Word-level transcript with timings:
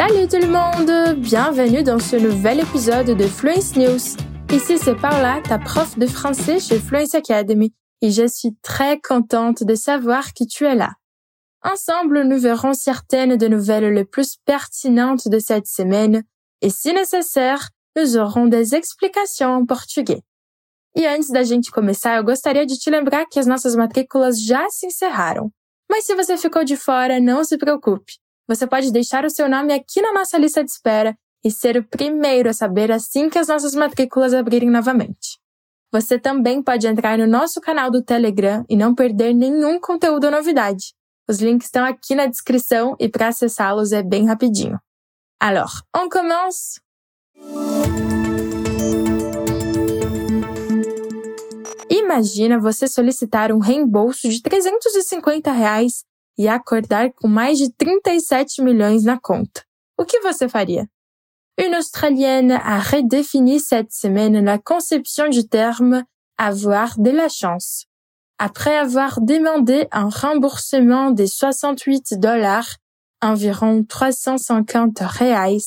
Salut 0.00 0.28
tout 0.28 0.38
le 0.38 0.46
monde! 0.46 1.18
Bienvenue 1.18 1.82
dans 1.82 1.98
ce 1.98 2.16
nouvel 2.16 2.60
épisode 2.60 3.10
de 3.10 3.26
Fluence 3.26 3.76
News. 3.76 4.16
Ici 4.50 4.78
c'est 4.78 4.94
Paula, 4.94 5.42
ta 5.46 5.58
prof 5.58 5.98
de 5.98 6.06
français 6.06 6.58
chez 6.58 6.78
Fluence 6.78 7.14
Academy, 7.14 7.74
et 8.00 8.10
je 8.10 8.26
suis 8.26 8.56
très 8.62 8.98
contente 8.98 9.62
de 9.62 9.74
savoir 9.74 10.32
que 10.32 10.44
tu 10.44 10.64
es 10.64 10.74
là. 10.74 10.92
Ensemble, 11.62 12.22
nous 12.22 12.38
verrons 12.38 12.72
certaines 12.72 13.36
des 13.36 13.50
nouvelles 13.50 13.92
les 13.92 14.06
plus 14.06 14.38
pertinentes 14.46 15.28
de 15.28 15.38
cette 15.38 15.66
semaine, 15.66 16.22
et 16.62 16.70
si 16.70 16.94
nécessaire, 16.94 17.68
nous 17.94 18.16
aurons 18.16 18.46
des 18.46 18.74
explications 18.74 19.50
en 19.50 19.66
português. 19.66 20.22
E 20.96 21.06
antes 21.06 21.30
da 21.30 21.42
gente 21.42 21.70
começar, 21.70 22.16
eu 22.16 22.24
gostaria 22.24 22.64
de 22.64 22.78
te 22.78 22.88
lembrar 22.88 23.26
que 23.26 23.38
as 23.38 23.46
nossas 23.46 23.76
matrículas 23.76 24.42
já 24.42 24.66
se 24.70 24.86
encerraram. 24.86 25.52
Mas 25.90 26.06
se 26.06 26.14
você 26.14 26.38
ficou 26.38 26.64
de 26.64 26.78
fora, 26.78 27.20
não 27.20 27.44
se 27.44 27.58
preocupe. 27.58 28.14
Você 28.50 28.66
pode 28.66 28.90
deixar 28.90 29.24
o 29.24 29.30
seu 29.30 29.48
nome 29.48 29.72
aqui 29.72 30.02
na 30.02 30.12
nossa 30.12 30.36
lista 30.36 30.64
de 30.64 30.72
espera 30.72 31.16
e 31.44 31.52
ser 31.52 31.76
o 31.76 31.84
primeiro 31.84 32.50
a 32.50 32.52
saber 32.52 32.90
assim 32.90 33.30
que 33.30 33.38
as 33.38 33.46
nossas 33.46 33.76
matrículas 33.76 34.34
abrirem 34.34 34.68
novamente. 34.68 35.38
Você 35.92 36.18
também 36.18 36.60
pode 36.60 36.84
entrar 36.84 37.16
no 37.16 37.28
nosso 37.28 37.60
canal 37.60 37.92
do 37.92 38.02
Telegram 38.02 38.64
e 38.68 38.74
não 38.74 38.92
perder 38.92 39.34
nenhum 39.34 39.78
conteúdo 39.78 40.24
ou 40.24 40.32
novidade. 40.32 40.92
Os 41.28 41.38
links 41.38 41.68
estão 41.68 41.84
aqui 41.84 42.16
na 42.16 42.26
descrição 42.26 42.96
e 42.98 43.08
para 43.08 43.28
acessá-los 43.28 43.92
é 43.92 44.02
bem 44.02 44.26
rapidinho. 44.26 44.80
Alors, 45.40 45.84
on 45.96 46.08
commence? 46.08 46.80
Imagina 51.88 52.58
você 52.58 52.88
solicitar 52.88 53.52
um 53.52 53.60
reembolso 53.60 54.28
de 54.28 54.42
350 54.42 55.52
reais 55.52 56.04
e 56.40 56.48
acordar 56.48 57.12
com 57.12 57.28
mais 57.28 57.58
de 57.58 57.70
37 57.70 58.62
milhões 58.62 59.04
na 59.04 59.20
conta. 59.20 59.62
O 59.98 60.06
que 60.06 60.20
você 60.20 60.48
faria? 60.48 60.88
Une 61.58 61.74
Australienne 61.74 62.52
a 62.52 62.78
redéfini 62.78 63.60
cette 63.60 63.92
semaine 63.92 64.42
la 64.42 64.58
conception 64.58 65.28
du 65.28 65.46
terme 65.46 66.02
avoir 66.38 66.98
de 66.98 67.10
la 67.10 67.28
chance. 67.28 67.84
Après 68.38 68.74
avoir 68.74 69.20
demandé 69.20 69.86
un 69.92 70.08
remboursement 70.08 71.10
des 71.10 71.26
68 71.26 72.14
dollars, 72.18 72.76
environ 73.20 73.84
350 73.84 74.98
reais, 75.00 75.58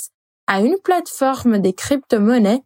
à 0.47 0.61
une 0.61 0.77
plateforme 0.83 1.59
des 1.59 1.73
crypto-monnaies, 1.73 2.63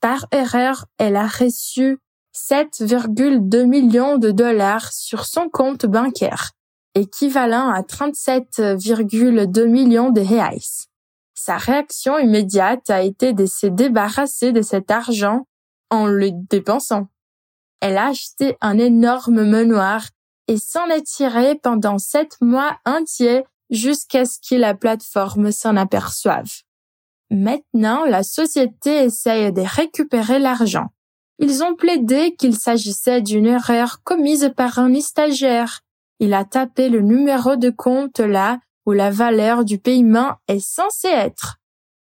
par 0.00 0.26
erreur, 0.30 0.86
elle 0.98 1.16
a 1.16 1.26
reçu 1.26 1.98
7,2 2.32 3.66
millions 3.66 4.18
de 4.18 4.30
dollars 4.30 4.92
sur 4.92 5.24
son 5.26 5.48
compte 5.48 5.86
bancaire, 5.86 6.52
équivalent 6.94 7.68
à 7.70 7.82
37,2 7.82 9.66
millions 9.66 10.10
de 10.10 10.20
reais. 10.20 10.58
Sa 11.34 11.56
réaction 11.56 12.18
immédiate 12.18 12.90
a 12.90 13.02
été 13.02 13.32
de 13.32 13.46
se 13.46 13.66
débarrasser 13.66 14.52
de 14.52 14.62
cet 14.62 14.90
argent 14.90 15.46
en 15.90 16.06
le 16.06 16.30
dépensant. 16.32 17.08
Elle 17.80 17.96
a 17.96 18.08
acheté 18.08 18.56
un 18.60 18.78
énorme 18.78 19.44
manoir 19.44 20.06
et 20.48 20.58
s'en 20.58 20.86
est 20.88 21.06
tirée 21.06 21.54
pendant 21.54 21.98
sept 21.98 22.36
mois 22.40 22.78
entiers 22.84 23.44
jusqu'à 23.70 24.24
ce 24.24 24.38
que 24.38 24.56
la 24.56 24.74
plateforme 24.74 25.52
s'en 25.52 25.76
aperçoive. 25.76 26.50
Maintenant, 27.30 28.04
la 28.04 28.24
société 28.24 29.04
essaye 29.04 29.52
de 29.52 29.62
récupérer 29.62 30.40
l'argent. 30.40 30.88
Ils 31.38 31.62
ont 31.62 31.74
plaidé 31.74 32.34
qu'il 32.36 32.56
s'agissait 32.56 33.22
d'une 33.22 33.46
erreur 33.46 34.02
commise 34.02 34.52
par 34.56 34.78
un 34.78 35.00
stagiaire. 35.00 35.80
Il 36.20 36.34
a 36.34 36.44
tapé 36.44 36.90
le 36.90 37.00
numéro 37.00 37.56
de 37.56 37.70
compte 37.70 38.20
là 38.20 38.60
où 38.86 38.92
la 38.92 39.10
valeur 39.10 39.64
du 39.64 39.78
paiement 39.78 40.36
est 40.48 40.60
censée 40.60 41.08
être. 41.08 41.56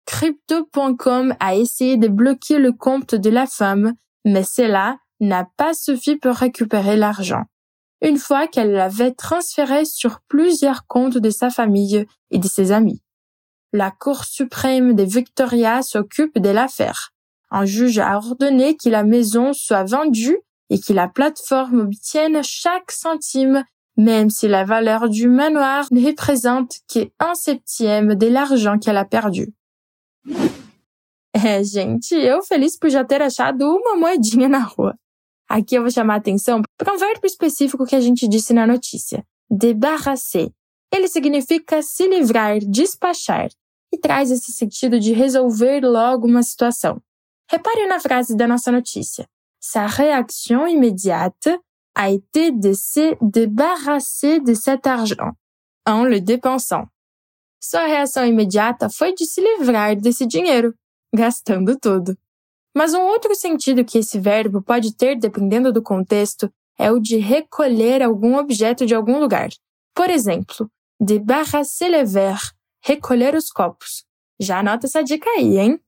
Crypto.com 0.06 1.34
a 1.38 1.54
essayé 1.54 1.98
de 1.98 2.08
bloquer 2.08 2.58
le 2.58 2.72
compte 2.72 3.14
de 3.14 3.28
la 3.28 3.46
femme, 3.46 3.92
mais 4.24 4.42
cela 4.42 4.96
n'a 5.20 5.46
pas 5.56 5.74
suffi 5.74 6.16
pour 6.16 6.34
récupérer 6.34 6.96
l'argent. 6.96 7.44
Une 8.00 8.16
fois 8.16 8.46
qu'elle 8.46 8.72
l'avait 8.72 9.12
transféré 9.12 9.84
sur 9.84 10.20
plusieurs 10.28 10.86
comptes 10.86 11.18
de 11.18 11.30
sa 11.30 11.50
famille 11.50 12.06
et 12.30 12.38
de 12.38 12.48
ses 12.48 12.72
amis. 12.72 13.02
La 13.74 13.90
Cour 13.90 14.24
suprême 14.24 14.94
de 14.94 15.02
Victoria 15.02 15.82
s'occupe 15.82 16.38
de 16.38 16.48
l'affaire. 16.48 17.10
Un 17.50 17.66
juge 17.66 17.98
a 17.98 18.16
ordonné 18.16 18.76
que 18.76 18.88
la 18.88 19.04
maison 19.04 19.52
soit 19.52 19.84
vendue 19.84 20.38
et 20.70 20.80
que 20.80 20.94
la 20.94 21.08
plateforme 21.08 21.80
obtienne 21.80 22.40
chaque 22.42 22.92
centime, 22.92 23.64
même 23.98 24.30
si 24.30 24.46
la 24.46 24.64
valeur 24.64 25.08
du 25.08 25.28
manoir 25.28 25.88
ne 25.90 26.00
représente 26.06 26.76
qu'un 26.86 27.34
septième 27.34 28.14
de 28.14 28.28
l'argent 28.28 28.78
qu'elle 28.78 28.96
a 28.96 29.04
perdu. 29.04 29.52
É, 31.34 31.62
gente, 31.62 32.14
eu 32.14 32.40
feliz 32.42 32.78
por 32.78 32.88
já 32.88 33.04
ter 33.04 33.20
achado 33.20 33.64
uma 33.64 33.96
moedinha 33.96 34.48
na 34.48 34.60
rua. 34.60 34.96
Aqui 35.48 35.74
eu 35.74 35.82
vou 35.82 35.90
chamar 35.90 36.14
a 36.14 36.18
atenção 36.18 36.62
para 36.76 36.94
um 36.94 36.98
verbo 36.98 37.26
específico 37.26 37.84
que 37.84 37.96
a 37.96 38.00
gente 38.00 38.28
disse 38.28 38.54
na 38.54 38.66
notícia. 38.66 39.24
Débarrasser. 39.50 40.50
Ele 40.92 41.08
significa 41.08 41.82
se 41.82 42.06
livrar, 42.06 42.58
despachar, 42.60 43.50
e 43.92 43.98
traz 43.98 44.30
esse 44.30 44.52
sentido 44.52 45.00
de 45.00 45.12
resolver 45.12 45.80
logo 45.80 46.26
uma 46.26 46.42
situação. 46.42 47.00
Repare 47.50 47.86
na 47.86 47.98
frase 47.98 48.36
da 48.36 48.46
nossa 48.46 48.70
notícia. 48.70 49.26
Sa 49.60 49.86
réaction 49.86 50.68
immédiate 50.68 51.58
a 51.98 52.12
été 52.12 52.52
de 52.52 52.74
se 52.74 53.16
débarrasser 53.20 54.38
de 54.38 54.54
cet 54.54 54.86
argent 54.86 55.32
en 55.84 56.04
le 56.04 56.20
dépensant. 56.20 56.86
Sua 57.60 57.86
reação 57.86 58.24
imediata 58.24 58.88
foi 58.88 59.12
de 59.12 59.26
se 59.26 59.40
livrar 59.40 59.96
desse 59.96 60.24
dinheiro, 60.24 60.72
gastando 61.12 61.76
tudo. 61.76 62.16
Mas 62.72 62.94
um 62.94 63.00
outro 63.00 63.34
sentido 63.34 63.84
que 63.84 63.98
esse 63.98 64.20
verbo 64.20 64.62
pode 64.62 64.94
ter, 64.94 65.16
dependendo 65.16 65.72
do 65.72 65.82
contexto, 65.82 66.48
é 66.78 66.92
o 66.92 67.00
de 67.00 67.16
recolher 67.16 68.00
algum 68.00 68.36
objeto 68.36 68.86
de 68.86 68.94
algum 68.94 69.18
lugar. 69.18 69.48
Por 69.92 70.08
exemplo, 70.08 70.70
débarrasser 71.00 71.90
les 71.90 72.12
verres, 72.12 72.52
recolher 72.80 73.34
os 73.34 73.50
copos. 73.50 74.04
Já 74.38 74.60
anota 74.60 74.86
essa 74.86 75.02
dica 75.02 75.28
aí, 75.30 75.58
hein? 75.58 75.80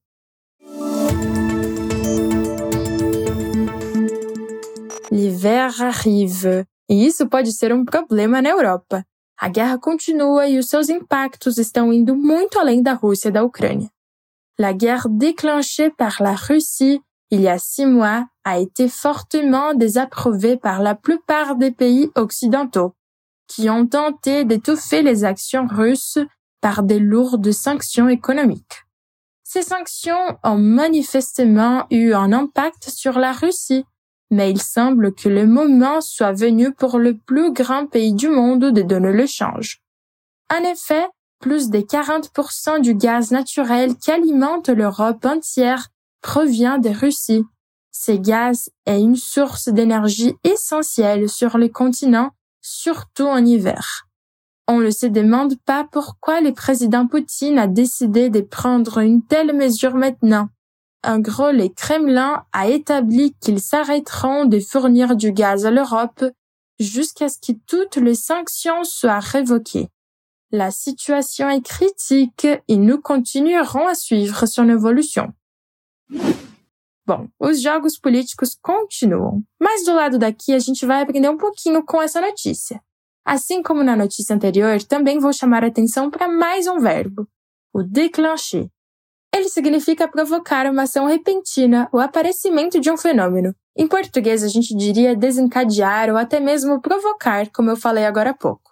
L'hiver 5.20 5.82
arrive. 5.82 6.66
E 6.88 7.06
isso 7.06 7.28
pode 7.28 7.52
ser 7.52 7.74
um 7.74 7.84
problema 7.84 8.40
na 8.40 8.48
Europa. 8.48 9.04
A 9.38 9.48
guerra 9.50 9.78
continua 9.78 10.48
e 10.48 10.58
os 10.58 10.68
seus 10.68 10.88
impactos 10.88 11.58
estão 11.58 11.92
indo 11.92 12.16
muito 12.16 12.58
além 12.58 12.82
da 12.82 12.94
Rússia 12.94 13.28
e 13.28 13.32
da 13.32 13.44
Ucrânia. 13.44 13.90
La 14.58 14.72
guerre 14.72 15.08
déclenchée 15.10 15.90
par 15.90 16.22
la 16.22 16.34
Russie 16.34 17.02
il 17.30 17.42
y 17.42 17.48
a 17.48 17.58
six 17.58 17.86
mois 17.86 18.26
a 18.44 18.58
été 18.58 18.88
fortement 18.88 19.74
désapprouvée 19.74 20.56
par 20.56 20.80
la 20.80 20.94
plupart 20.94 21.54
des 21.54 21.70
pays 21.70 22.10
occidentaux, 22.16 22.94
qui 23.46 23.70
ont 23.70 23.86
tenté 23.86 24.44
d'étouffer 24.44 25.02
les 25.02 25.24
actions 25.24 25.66
russes 25.66 26.18
par 26.60 26.82
des 26.82 26.98
lourdes 26.98 27.52
sanctions 27.52 28.08
économiques. 28.08 28.84
Ces 29.44 29.62
sanctions 29.62 30.38
ont 30.42 30.58
manifestement 30.58 31.86
eu 31.90 32.14
un 32.14 32.32
impact 32.32 32.88
sur 32.88 33.18
la 33.18 33.32
Russie 33.32 33.84
mais 34.30 34.50
il 34.50 34.60
semble 34.60 35.14
que 35.14 35.28
le 35.28 35.46
moment 35.46 36.00
soit 36.00 36.32
venu 36.32 36.72
pour 36.72 36.98
le 36.98 37.16
plus 37.16 37.52
grand 37.52 37.86
pays 37.86 38.14
du 38.14 38.28
monde 38.28 38.70
de 38.70 38.82
donner 38.82 39.12
le 39.12 39.26
change. 39.26 39.82
En 40.52 40.62
effet, 40.64 41.06
plus 41.40 41.70
de 41.70 41.78
40% 41.78 42.80
du 42.80 42.94
gaz 42.94 43.30
naturel 43.30 43.96
qui 43.96 44.10
alimente 44.10 44.68
l'Europe 44.68 45.24
entière 45.24 45.88
provient 46.20 46.78
de 46.78 46.90
Russie. 46.90 47.44
Ce 47.92 48.12
gaz 48.12 48.70
est 48.86 49.00
une 49.00 49.16
source 49.16 49.68
d'énergie 49.68 50.34
essentielle 50.44 51.28
sur 51.28 51.58
le 51.58 51.68
continent, 51.68 52.30
surtout 52.60 53.26
en 53.26 53.44
hiver. 53.44 54.06
On 54.68 54.78
ne 54.78 54.90
se 54.90 55.06
demande 55.06 55.56
pas 55.64 55.88
pourquoi 55.90 56.40
le 56.40 56.52
président 56.52 57.06
Poutine 57.06 57.58
a 57.58 57.66
décidé 57.66 58.30
de 58.30 58.40
prendre 58.40 58.98
une 58.98 59.22
telle 59.22 59.52
mesure 59.56 59.94
maintenant. 59.94 60.48
En 61.02 61.18
gros, 61.18 61.50
le 61.50 61.68
Kremlin 61.68 62.44
a 62.52 62.68
établi 62.68 63.34
qu'ils 63.40 63.60
s'arrêteront 63.60 64.44
de 64.44 64.60
fournir 64.60 65.16
du 65.16 65.32
gaz 65.32 65.64
à 65.64 65.70
l'Europe 65.70 66.24
jusqu'à 66.78 67.28
ce 67.28 67.38
que 67.38 67.52
toutes 67.66 67.96
les 67.96 68.14
sanctions 68.14 68.84
soient 68.84 69.20
révoquées. 69.20 69.88
La 70.50 70.70
situation 70.70 71.48
est 71.48 71.64
critique 71.64 72.46
et 72.66 72.76
nous 72.76 73.00
continuerons 73.00 73.86
a 73.86 73.94
suivre 73.94 74.46
son 74.46 74.68
évolution. 74.68 75.32
Bom, 77.06 77.28
os 77.38 77.62
jogos 77.62 77.98
políticos 77.98 78.56
continuam, 78.60 79.42
mas 79.60 79.84
do 79.84 79.94
lado 79.94 80.18
daqui 80.18 80.52
a 80.52 80.58
gente 80.58 80.84
vai 80.84 81.02
aprender 81.02 81.28
um 81.28 81.36
pouquinho 81.36 81.84
com 81.84 82.02
essa 82.02 82.20
notícia. 82.20 82.80
Assim 83.24 83.62
como 83.62 83.82
na 83.82 83.96
notícia 83.96 84.34
anterior, 84.34 84.82
também 84.82 85.18
vou 85.18 85.32
chamar 85.32 85.64
a 85.64 85.68
atenção 85.68 86.10
para 86.10 86.28
mais 86.28 86.66
um 86.66 86.78
verbo, 86.78 87.28
o 87.72 87.82
déclencher. 87.82 88.68
Ele 89.34 89.48
significa 89.48 90.08
provocar 90.08 90.66
uma 90.66 90.82
ação 90.82 91.06
repentina, 91.06 91.88
o 91.92 91.98
aparecimento 91.98 92.80
de 92.80 92.90
um 92.90 92.96
fenômeno. 92.96 93.54
Em 93.76 93.86
português, 93.86 94.42
a 94.42 94.48
gente 94.48 94.74
diria 94.74 95.14
desencadear 95.14 96.10
ou 96.10 96.16
até 96.16 96.40
mesmo 96.40 96.80
provocar, 96.80 97.48
como 97.50 97.70
eu 97.70 97.76
falei 97.76 98.04
agora 98.04 98.30
há 98.30 98.34
pouco. 98.34 98.70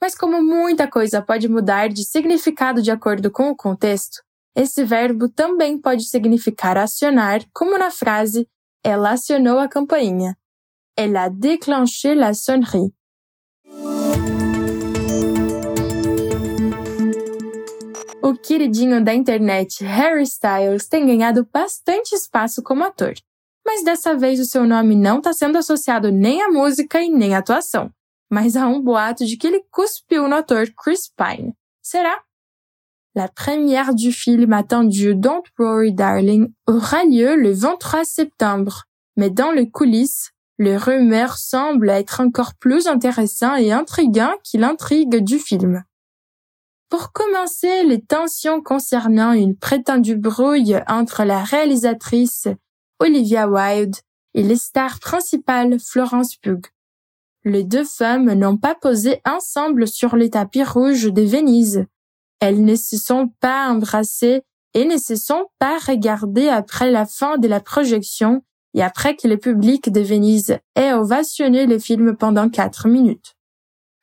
Mas 0.00 0.14
como 0.14 0.42
muita 0.42 0.88
coisa 0.88 1.22
pode 1.22 1.48
mudar 1.48 1.88
de 1.88 2.04
significado 2.04 2.82
de 2.82 2.90
acordo 2.90 3.30
com 3.30 3.50
o 3.50 3.56
contexto, 3.56 4.22
esse 4.56 4.84
verbo 4.84 5.28
também 5.28 5.78
pode 5.78 6.04
significar 6.04 6.76
acionar, 6.76 7.40
como 7.52 7.78
na 7.78 7.90
frase 7.90 8.48
Ela 8.84 9.12
acionou 9.12 9.60
a 9.60 9.68
campainha. 9.68 10.36
Elle 10.96 11.16
a 11.16 11.28
déclenché 11.28 12.14
la 12.14 12.34
sonnerie. 12.34 12.92
O 18.22 18.34
queridinho 18.34 19.04
da 19.04 19.12
internet 19.12 19.84
Harry 19.84 20.22
Styles 20.22 20.86
tem 20.88 21.06
ganhado 21.06 21.48
bastante 21.52 22.14
espaço 22.14 22.62
como 22.62 22.84
ator, 22.84 23.14
mas 23.66 23.82
dessa 23.82 24.16
vez 24.16 24.38
o 24.38 24.44
seu 24.44 24.64
nome 24.64 24.94
não 24.94 25.18
está 25.18 25.32
sendo 25.32 25.58
associado 25.58 26.12
nem 26.12 26.40
à 26.42 26.48
música 26.48 27.00
e 27.02 27.10
nem 27.10 27.34
à 27.34 27.38
atuação 27.38 27.90
mas 28.32 28.56
há 28.56 28.66
um 28.66 28.80
boato 28.80 29.26
de 29.26 29.36
que 29.36 29.46
ele 29.46 29.62
cuspiu 29.70 30.26
no 30.26 30.36
ator 30.36 30.66
Chris 30.74 31.06
Pine. 31.14 31.52
Será? 31.82 32.18
La 33.14 33.28
première 33.28 33.94
du 33.94 34.10
film 34.10 34.54
attendu 34.54 35.14
Don't 35.14 35.50
Worry 35.58 35.92
Darling 35.92 36.50
aura 36.66 37.04
lieu 37.04 37.36
le 37.36 37.52
23 37.52 38.06
septembre, 38.06 38.84
mais 39.18 39.28
dans 39.28 39.52
les 39.52 39.68
coulisses, 39.70 40.30
les 40.58 40.78
rumeurs 40.78 41.36
semblent 41.36 41.90
être 41.90 42.22
encore 42.22 42.54
plus 42.58 42.86
intéressantes 42.86 43.60
et 43.60 43.70
intriguantes 43.70 44.40
que 44.50 44.56
l'intrigue 44.56 45.22
du 45.22 45.38
film. 45.38 45.84
Pour 46.92 47.12
commencer, 47.12 47.84
les 47.84 48.02
tensions 48.02 48.60
concernant 48.60 49.32
une 49.32 49.56
prétendue 49.56 50.18
brouille 50.18 50.78
entre 50.86 51.24
la 51.24 51.42
réalisatrice 51.42 52.48
Olivia 53.00 53.48
Wilde 53.48 53.96
et 54.34 54.42
les 54.42 54.56
stars 54.56 55.00
principales 55.00 55.80
Florence 55.80 56.36
Pugh 56.36 56.66
les 57.46 57.64
deux 57.64 57.84
femmes 57.84 58.34
n'ont 58.34 58.58
pas 58.58 58.74
posé 58.74 59.22
ensemble 59.24 59.88
sur 59.88 60.16
le 60.16 60.28
tapis 60.28 60.62
rouge 60.64 61.10
de 61.10 61.22
Venise. 61.22 61.86
Elles 62.40 62.62
ne 62.62 62.76
se 62.76 62.98
sont 62.98 63.32
pas 63.40 63.70
embrassées 63.70 64.42
et 64.74 64.84
ne 64.84 64.98
se 64.98 65.16
sont 65.16 65.46
pas 65.58 65.78
regardées 65.78 66.50
après 66.50 66.90
la 66.90 67.06
fin 67.06 67.38
de 67.38 67.48
la 67.48 67.60
projection 67.60 68.42
et 68.74 68.82
après 68.82 69.16
que 69.16 69.28
le 69.28 69.38
public 69.38 69.90
de 69.90 70.02
Venise 70.02 70.58
ait 70.76 70.92
ovationné 70.92 71.64
le 71.66 71.78
film 71.78 72.18
pendant 72.18 72.50
quatre 72.50 72.86
minutes. 72.86 73.34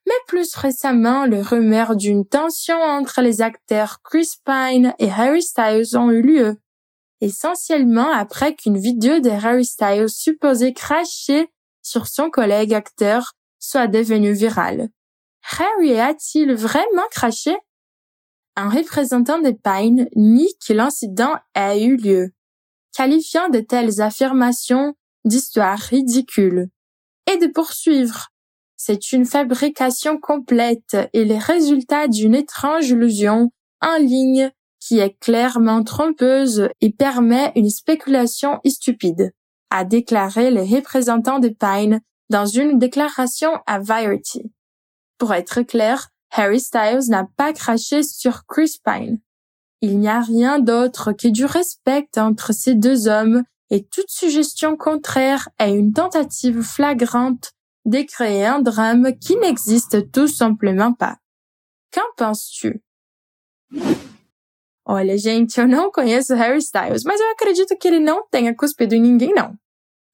Mais 0.09 0.15
plus 0.25 0.55
récemment, 0.55 1.25
les 1.25 1.43
rumeurs 1.43 1.95
d'une 1.95 2.25
tension 2.25 2.81
entre 2.81 3.21
les 3.21 3.41
acteurs 3.41 4.01
Chris 4.01 4.29
Pine 4.43 4.95
et 4.97 5.11
Harry 5.11 5.43
Styles 5.43 5.95
ont 5.95 6.09
eu 6.09 6.23
lieu. 6.23 6.57
Essentiellement 7.21 8.11
après 8.11 8.55
qu'une 8.55 8.79
vidéo 8.79 9.19
de 9.19 9.29
Harry 9.29 9.65
Styles 9.65 10.09
supposée 10.09 10.73
cracher 10.73 11.51
sur 11.83 12.07
son 12.07 12.31
collègue 12.31 12.73
acteur 12.73 13.33
soit 13.59 13.85
devenue 13.85 14.33
virale. 14.33 14.89
Harry 15.59 15.99
a-t-il 15.99 16.55
vraiment 16.55 17.07
craché? 17.11 17.55
Un 18.55 18.69
représentant 18.69 19.39
de 19.39 19.51
Pine 19.51 20.09
nie 20.15 20.51
que 20.65 20.73
l'incident 20.73 21.35
ait 21.53 21.83
eu 21.83 21.97
lieu, 21.97 22.31
qualifiant 22.95 23.49
de 23.49 23.59
telles 23.59 24.01
affirmations 24.01 24.95
d'histoires 25.23 25.77
ridicules, 25.77 26.69
et 27.31 27.37
de 27.37 27.47
poursuivre. 27.47 28.28
C'est 28.81 29.11
une 29.11 29.25
fabrication 29.25 30.17
complète 30.17 30.95
et 31.11 31.25
le 31.25 31.35
résultat 31.35 32.07
d'une 32.07 32.33
étrange 32.33 32.87
illusion 32.87 33.51
en 33.81 33.97
ligne 33.97 34.51
qui 34.79 34.99
est 34.99 35.19
clairement 35.19 35.83
trompeuse 35.83 36.69
et 36.79 36.89
permet 36.89 37.51
une 37.57 37.69
spéculation 37.69 38.61
stupide 38.65 39.33
a 39.69 39.83
déclaré 39.83 40.49
le 40.49 40.61
représentant 40.61 41.39
de 41.39 41.49
Pine 41.49 41.99
dans 42.29 42.45
une 42.45 42.79
déclaration 42.79 43.51
à 43.67 43.79
Variety. 43.79 44.49
Pour 45.17 45.33
être 45.33 45.61
clair, 45.61 46.07
Harry 46.31 46.61
Styles 46.61 47.09
n'a 47.09 47.27
pas 47.35 47.51
craché 47.51 48.01
sur 48.01 48.45
Chris 48.45 48.77
Pine. 48.85 49.19
Il 49.81 49.99
n'y 49.99 50.07
a 50.07 50.21
rien 50.21 50.57
d'autre 50.57 51.11
que 51.11 51.27
du 51.27 51.43
respect 51.43 52.07
entre 52.15 52.53
ces 52.53 52.75
deux 52.75 53.09
hommes 53.09 53.43
et 53.71 53.83
toute 53.83 54.09
suggestion 54.09 54.77
contraire 54.77 55.49
est 55.59 55.73
une 55.73 55.91
tentative 55.91 56.61
flagrante 56.61 57.51
de 57.89 58.03
créer 58.03 58.45
un 58.45 58.61
drame 58.61 59.17
qui 59.17 59.35
n'existe 59.35 60.11
tout 60.11 60.27
simplement 60.27 60.93
pas. 60.93 61.17
Qu'en 61.91 62.13
penses-tu? 62.15 62.79
Olha, 64.85 65.17
gente, 65.17 65.59
eu 65.59 65.67
não 65.67 65.91
conheço 65.91 66.35
Harry 66.35 66.59
Styles, 66.59 67.03
mas 67.03 67.19
eu 67.19 67.31
acredito 67.31 67.75
que 67.75 67.87
ele 67.87 67.99
não 67.99 68.27
tenha 68.29 68.55
cuspido 68.55 68.93
em 68.93 69.01
ninguém, 69.01 69.33
não. 69.33 69.55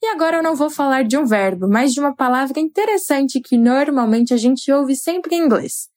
E 0.02 0.08
agora 0.08 0.38
eu 0.38 0.44
não 0.44 0.56
vou 0.56 0.70
falar 0.70 1.04
de 1.04 1.18
um 1.18 1.26
verbo, 1.26 1.68
mas 1.68 1.94
de 1.94 2.00
uma 2.00 2.16
palavra 2.16 2.60
interessante 2.60 3.42
que 3.42 3.58
normalmente 3.58 4.34
a 4.34 4.38
gente 4.38 4.72
ouve 4.72 4.96
sempre 4.96 5.36
em 5.36 5.44
inglês: 5.44 5.90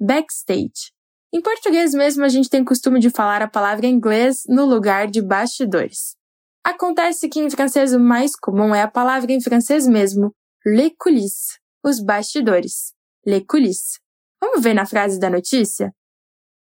backstage. 0.00 0.90
Em 1.34 1.42
português 1.42 1.92
mesmo, 1.92 2.24
a 2.24 2.28
gente 2.28 2.48
tem 2.48 2.64
costume 2.64 2.98
de 2.98 3.10
falar 3.10 3.42
a 3.42 3.48
palavra 3.48 3.86
em 3.86 3.94
inglês 3.94 4.42
no 4.48 4.64
lugar 4.64 5.06
de 5.06 5.20
bastidores. 5.20 6.16
Acontece 6.64 7.28
que 7.28 7.40
em 7.40 7.50
francês 7.50 7.92
o 7.92 8.00
mais 8.00 8.34
comum 8.34 8.74
é 8.74 8.82
a 8.82 8.90
palavra 8.90 9.32
em 9.32 9.40
francês 9.40 9.86
mesmo, 9.86 10.32
les 10.68 10.92
coulisses, 10.96 11.60
os 11.84 12.00
bastidores, 12.00 12.92
les 13.24 13.46
coulisses. 13.46 14.00
Vamos 14.42 14.60
ver 14.60 14.74
na 14.74 14.84
frase 14.84 15.20
da 15.20 15.30
notícia? 15.30 15.92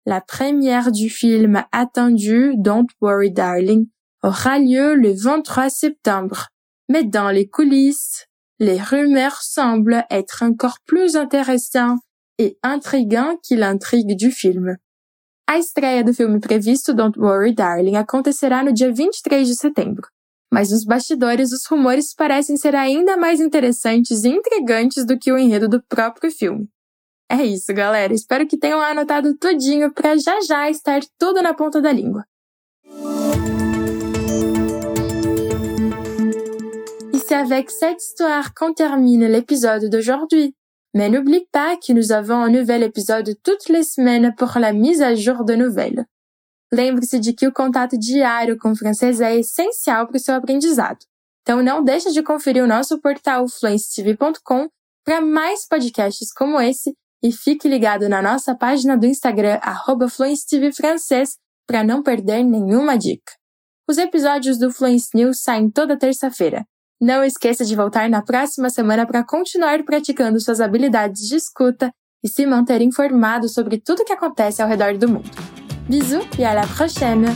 La 0.06 0.22
première 0.22 0.92
du 0.92 1.10
film 1.10 1.66
attendu 1.72 2.54
Don't 2.56 2.90
Worry 3.02 3.32
Darling 3.32 3.88
aura 4.22 4.60
lieu 4.60 4.94
le 4.94 5.12
23 5.12 5.72
septembre. 5.72 6.50
Mais 6.88 7.04
dans 7.04 7.32
les 7.32 7.50
coulisses, 7.50 8.28
les 8.60 8.80
rumeurs 8.80 9.42
semblent 9.42 10.06
être 10.12 10.44
encore 10.44 10.78
plus 10.86 11.16
intéressantes 11.16 12.00
e 12.40 12.56
intrigantes 12.62 13.40
que 13.50 13.56
l'intrigue 13.56 14.16
du 14.16 14.32
filme. 14.32 14.78
A 15.48 15.58
estreia 15.58 16.04
do 16.04 16.14
filme 16.14 16.40
previsto 16.40 16.94
Don't 16.94 17.18
Worry 17.18 17.56
Darling 17.56 17.96
acontecerá 17.96 18.64
no 18.64 18.72
dia 18.72 18.94
23 18.94 19.48
de 19.48 19.56
setembro. 19.56 20.08
Mas 20.52 20.72
nos 20.72 20.84
bastidores, 20.84 21.52
os 21.52 21.66
rumores 21.66 22.14
parecem 22.14 22.58
ser 22.58 22.76
ainda 22.76 23.16
mais 23.16 23.40
interessantes 23.40 24.24
e 24.24 24.30
intrigantes 24.30 25.06
do 25.06 25.18
que 25.18 25.32
o 25.32 25.38
enredo 25.38 25.70
do 25.70 25.82
próprio 25.84 26.32
filme. 26.32 26.68
É 27.32 27.44
isso, 27.46 27.72
galera. 27.74 28.12
Espero 28.12 28.48
que 28.48 28.58
tenham 28.58 28.82
anotado 28.82 29.38
tudinho 29.38 29.94
para 29.94 30.18
já 30.18 30.42
já 30.42 30.70
estar 30.70 31.02
tudo 31.20 31.44
na 31.44 31.54
ponta 31.54 31.80
da 31.80 31.92
língua. 31.92 32.26
Et 37.14 37.20
c'est 37.20 37.36
avec 37.36 37.70
cette 37.70 38.02
histoire 38.02 38.54
qu'on 38.56 38.74
termine 38.74 39.28
l'épisode 39.28 39.90
d'aujourd'hui. 39.90 40.56
Mais 40.96 41.08
n'oublie 41.08 41.46
pas 41.52 41.78
que 41.78 41.94
nous 41.94 42.12
avons 42.12 42.42
un 42.42 42.50
nouvel 42.50 42.82
épisode 42.82 43.36
toutes 43.44 43.70
les 43.70 43.84
semaines 43.84 44.34
pour 44.36 44.58
la 44.58 44.74
mise 44.74 45.04
à 45.04 45.14
jour 45.14 45.46
de 45.46 45.54
nouvelles. 45.54 46.06
Lembre-se 46.72 47.20
de 47.20 47.34
que 47.34 47.48
o 47.48 47.54
contato 47.54 47.98
diário 47.98 48.58
com 48.58 48.72
o 48.72 48.76
francês 48.76 49.20
é 49.22 49.36
essencial 49.36 50.08
para 50.08 50.18
o 50.18 50.20
seu 50.20 50.36
aprendizado. 50.36 51.00
Então 51.42 51.64
não 51.64 51.84
deixe 51.84 52.12
de 52.12 52.22
conferir 52.22 52.64
o 52.64 52.68
nosso 52.68 53.00
portal 53.00 53.48
fluencetv.com 53.48 54.68
para 55.04 55.20
mais 55.20 55.68
podcasts 55.68 56.32
como 56.32 56.62
esse 56.62 56.94
e 57.24 57.32
fique 57.32 57.68
ligado 57.68 58.08
na 58.08 58.22
nossa 58.22 58.56
página 58.56 58.98
do 58.98 59.06
Instagram 59.06 59.60
@fluencetvfrancês 60.10 61.38
para 61.68 61.84
não 61.84 62.04
perder 62.04 62.44
nenhuma 62.44 62.98
dica. 62.98 63.34
Os 63.88 63.98
episódios 63.98 64.60
do 64.60 64.72
Fluence 64.72 65.10
News 65.16 65.42
saem 65.42 65.70
toda 65.70 65.98
terça-feira. 65.98 66.64
Não 67.02 67.24
esqueça 67.24 67.66
de 67.66 67.76
voltar 67.76 68.10
na 68.10 68.22
próxima 68.22 68.70
semana 68.70 69.08
para 69.08 69.24
continuar 69.24 69.84
praticando 69.84 70.40
suas 70.40 70.62
habilidades 70.62 71.28
de 71.28 71.36
escuta 71.36 71.92
e 72.24 72.28
se 72.28 72.46
manter 72.46 72.82
informado 72.82 73.50
sobre 73.50 73.80
tudo 73.80 74.02
o 74.02 74.06
que 74.06 74.14
acontece 74.14 74.62
ao 74.62 74.68
redor 74.68 74.98
do 74.98 75.10
mundo. 75.10 75.59
Bisous 75.90 76.22
e 76.38 76.44
à 76.44 76.54
la 76.54 76.68
prochaine! 76.68 77.36